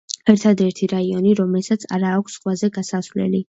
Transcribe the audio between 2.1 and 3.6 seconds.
აქვს ზღვაზე გასასვლელი.